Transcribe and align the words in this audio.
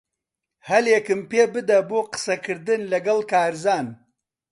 ھەلێکم 0.69 1.21
پێبدە 1.31 1.79
بۆ 1.89 1.99
قسەکردن 2.11 2.81
لەگەڵ 2.91 3.19
کارزان. 3.31 3.87